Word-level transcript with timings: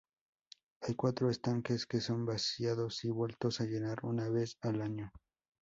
Hay 0.81 0.95
cuatro 0.95 1.29
estanques 1.29 1.85
que 1.85 2.01
son 2.01 2.25
vaciados 2.25 3.05
y 3.05 3.11
vueltos 3.11 3.61
a 3.61 3.65
llenar 3.65 3.99
una 4.01 4.29
vez 4.31 4.57
al 4.63 4.81
año. 4.81 5.11